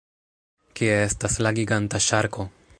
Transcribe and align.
Kie 0.79 0.95
estas 1.03 1.37
la 1.49 1.53
giganta 1.61 2.05
ŝarko? 2.09 2.51